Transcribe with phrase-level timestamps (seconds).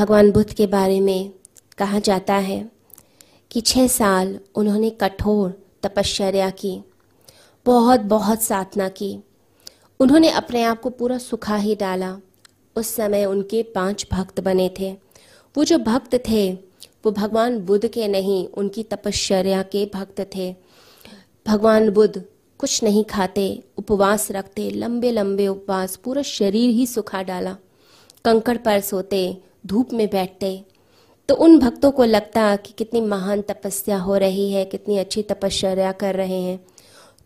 [0.00, 1.30] भगवान बुद्ध के बारे में
[1.78, 2.70] कहा जाता है
[3.50, 6.84] कि छः साल उन्होंने कठोर तपश्चर्या की,
[7.66, 9.20] बहुत बहुत साधना की।
[10.00, 12.18] उन्होंने अपने आप को पूरा सुखा ही डाला।
[12.76, 14.92] उस समय उनके पाँच भक्त बने थे।
[15.56, 16.52] वो जो भक्त थे,
[17.04, 20.56] वो भगवान बुद्ध के नहीं, उनकी तपश्चर्या के भक्त थे।
[21.46, 22.24] भगवान बुद्ध
[22.58, 27.56] कुछ नहीं खाते, उपवास रखते लंबे लंबे उपवास, पूरा शरीर ही सुखा डाला।
[28.24, 30.62] कंकड़ पर सोते धूप में बैठते।
[31.28, 35.92] तो उन भक्तों को लगता कि कितनी महान तपस्या हो रही है, कितनी अच्छी तपश्चर्या
[35.94, 36.58] कर रहे हैं।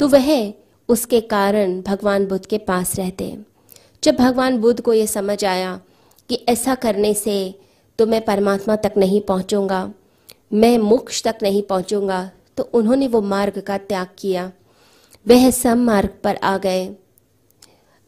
[0.00, 0.52] तो वह
[0.88, 3.36] उसके कारण भगवान बुद्ध के पास रहते।
[4.02, 5.80] जब भगवान बुद्ध को ये समझ आया
[6.30, 7.54] कि ऐसा करने से
[7.98, 9.90] तो मैं परमात्मा तक नहीं पहुंचूँगा,
[10.52, 14.50] मैं मोक्ष तक नहीं पहुंचूँगा तो उन्होंने वो मार्ग का त्याग किया।
[15.26, 16.86] वह सम मार्ग पर आ गए।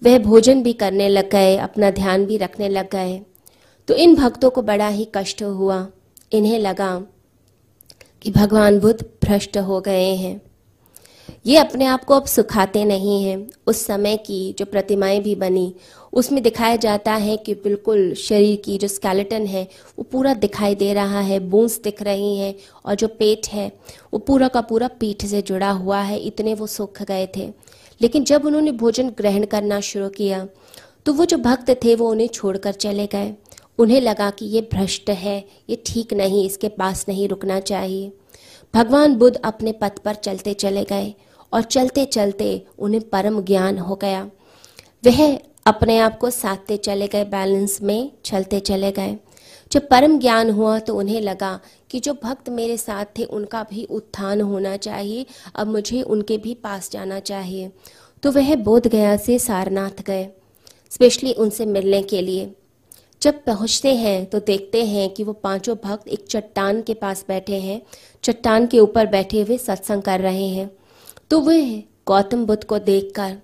[0.02, 3.20] वह भोजन भी करने लग गए, अपना ध्यान भी रखने लग गए।
[3.88, 5.86] तो इन भक्तों को बड़ा ही कष्ट हुआ।
[6.32, 7.02] इन्हें लगा
[8.22, 10.40] कि भगवान बुद्ध भ्रष्ट हो गए हैं।
[11.46, 15.74] ये अपने आप को अब सुखाते नहीं हैं। उस समय की जो प्रतिमाएँ भी बनी,
[16.12, 20.92] उसमें दिखाया जाता है कि बिल्कुल शरीर की जो स्केलेटन है, वो पूरा दिखाई दे
[20.94, 22.54] रहा है। बोन्स दिख रही हैं
[22.86, 23.72] और जो पेट है,
[24.12, 27.52] वो पूरा का पूरा पीठ से जुड़ा हुआ है। इतने वो सूख गए थे।
[28.02, 30.46] लेकिन जब उन्होंने भोजन ग्रहण करना शुरू किया
[31.06, 33.34] तो वो जो भक्त थे, वो उन्हें छोड़कर चले गए।
[33.78, 35.38] उन्हें लगा कि ये भ्रष्ट है,
[35.70, 38.12] ये ठीक नहीं, इसके पास नहीं रुकना चाहिए।
[38.74, 41.14] भगवान बुद्ध अपने पथ पर चलते चले गए
[41.52, 44.22] और चलते चलते उन्हें परम ज्ञान हो गया।
[45.04, 49.16] वह अपने आप को साधते चले गए, बैलेंस में चलते चले गए।
[49.70, 51.58] जब परम ज्ञान हुआ तो उन्हें लगा
[51.90, 56.54] कि जो भक्त मेरे साथ थे, उनका भी उत्थान होना चाहिए, अब मुझे उनके भी
[56.54, 57.70] पास जाना चाहिए।
[58.22, 60.28] तो वह बोध गया से सारनाथ गए,
[60.92, 62.52] स्पेशली उनसे मिलने के लिए।
[63.24, 67.60] जब पहुँचते हैं तो देखते हैं कि वो पाँचों भक्त एक चट्टान के पास बैठे
[67.60, 67.82] हैं।
[68.22, 70.70] चट्टान के ऊपर बैठे हुए सत्संग कर रहे हैं।
[71.30, 73.36] तो वह गौतम बुद्ध को देखकर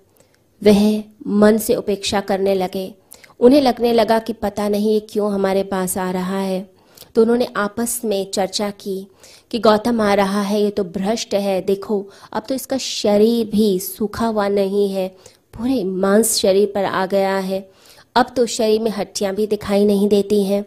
[0.63, 2.93] वह मन से उपेक्षा करने लगे।
[3.39, 6.69] उन्हें लगने लगा कि पता नहीं ये क्यों हमारे पास आ रहा है।
[7.15, 9.07] तो उन्होंने आपस में चर्चा की
[9.51, 13.79] कि गौतम आ रहा है, ये तो भ्रष्ट है। देखो, अब तो इसका शरीर भी
[13.79, 15.07] सूखा हुआ नहीं है।
[15.53, 17.69] पूरे मांस शरीर पर आ गया है।
[18.15, 20.65] अब तो शरीर में हड्डियाँ भी दिखाई नहीं देती हैं।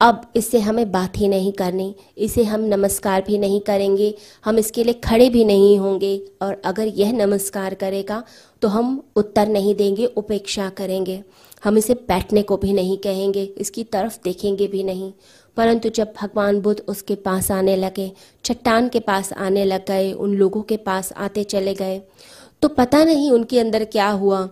[0.00, 4.84] अब इससे हमें बात ही नहीं करनी, इसे हम नमस्कार भी नहीं करेंगे, हम इसके
[4.84, 8.22] लिए खड़े भी नहीं होंगे, और अगर यह नमस्कार करेगा
[8.62, 11.22] तो हम उत्तर नहीं देंगे, उपेक्षा करेंगे।
[11.64, 15.12] हम इसे बैठने को भी नहीं कहेंगे, इसकी तरफ़ देखेंगे भी नहीं।
[15.56, 18.10] परंतु जब भगवान बुद्ध उसके पास आने लगे,
[18.44, 22.00] चट्टान के पास आने लग गए, उन लोगों के पास आते चले गए
[22.62, 24.48] तो पता नहीं उनके अंदर क्या हुआ।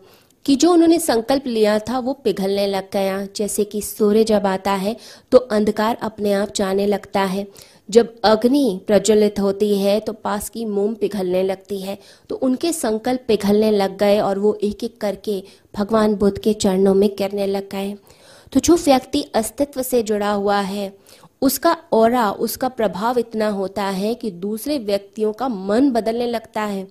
[0.47, 4.73] कि जो उन्होंने संकल्प लिया था, वो पिघलने लग गया। जैसे कि सूर्य जब आता
[4.73, 4.97] है
[5.33, 7.47] तो अंधकार अपने आप जाने लगता है।
[7.89, 11.99] जब अग्नि प्रज्वलित होती है तो पास की मोम पिघलने लगती है।
[12.31, 15.43] तो उनके संकल्प पिघलने लग गए और वो एक एक करके
[15.75, 17.95] भगवान बुद्ध के चरणों में गिरने लग गए।
[18.53, 20.93] तो जो व्यक्ति अस्तित्व से जुड़ा हुआ है,
[21.43, 26.87] उसका और उसका प्रभाव इतना होता है कि दूसरे व्यक्तियों का मन बदलने लगता है।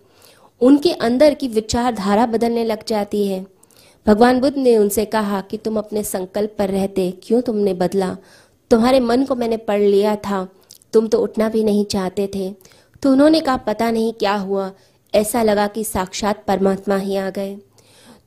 [0.61, 3.45] उनके अंदर की विचारधारा बदलने लग जाती है।
[4.07, 8.17] भगवान बुद्ध ने उनसे कहा कि तुम अपने संकल्प पर रहते, क्यों तुमने बदला?
[8.71, 10.47] तुम्हारे मन को मैंने पढ़ लिया था,
[10.93, 12.55] तुम तो उठना भी नहीं चाहते थे।
[13.01, 14.71] तो उन्होंने कहा, पता नहीं क्या हुआ,
[15.15, 17.57] ऐसा लगा कि साक्षात परमात्मा ही आ गए।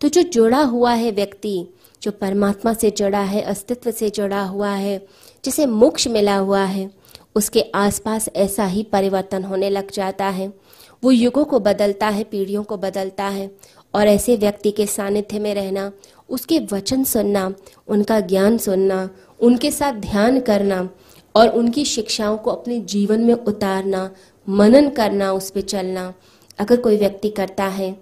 [0.00, 1.66] तो जो जुड़ा हुआ है व्यक्ति,
[2.02, 5.06] जो परमात्मा से जुड़ा है, अस्तित्व से जुड़ा हुआ है,
[5.44, 6.90] जिसे मोक्ष मिला हुआ है,
[7.34, 10.52] उसके आसपास ऐसा ही परिवर्तन होने लग जाता है।
[11.02, 13.50] वो युगों को बदलता है, पीढ़ियों को बदलता है।
[13.94, 15.90] और ऐसे व्यक्ति के सानिध्य में रहना,
[16.28, 17.52] उसके वचन सुनना,
[17.88, 19.08] उनका ज्ञान सुनना,
[19.40, 20.88] उनके साथ ध्यान करना
[21.34, 24.10] और उनकी शिक्षाओं को अपने जीवन में उतारना,
[24.48, 26.12] मनन करना, उस पर चलना,
[26.58, 27.94] अगर कोई व्यक्ति करता है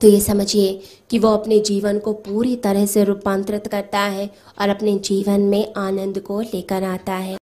[0.00, 4.28] तो ये समझिए कि वो अपने जीवन को पूरी तरह से रूपांतरित करता है
[4.60, 7.36] और अपने जीवन में आनंद को लेकर आता है।